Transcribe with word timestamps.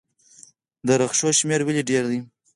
د 0.87 0.89
ریکشاوو 1.01 1.37
شمیر 1.39 1.61
ولې 1.65 1.83
ډیر 1.89 2.03
دی؟ 2.11 2.19